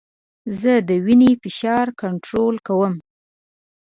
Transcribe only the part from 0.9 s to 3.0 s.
وینې فشار کنټرول کوم.